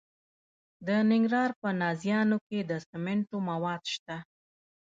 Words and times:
د 0.85 0.87
ننګرهار 1.09 1.51
په 1.61 1.69
نازیانو 1.81 2.37
کې 2.47 2.59
د 2.69 2.71
سمنټو 2.87 3.37
مواد 3.49 3.81
شته. 3.93 4.17